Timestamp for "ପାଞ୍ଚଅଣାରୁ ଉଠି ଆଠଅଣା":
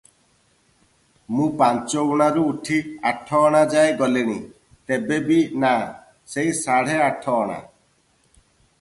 1.59-3.61